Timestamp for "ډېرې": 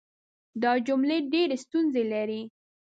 1.31-1.55